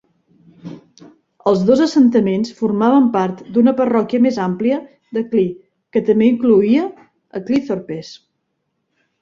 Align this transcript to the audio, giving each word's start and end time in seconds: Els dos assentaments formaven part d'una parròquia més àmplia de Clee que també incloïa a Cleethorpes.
Els 1.49 1.65
dos 1.67 1.83
assentaments 1.85 2.53
formaven 2.61 3.11
part 3.17 3.43
d'una 3.57 3.73
parròquia 3.81 4.23
més 4.27 4.41
àmplia 4.47 4.81
de 5.19 5.23
Clee 5.35 5.53
que 5.97 6.05
també 6.09 6.31
incloïa 6.33 6.91
a 7.41 7.47
Cleethorpes. 7.51 8.11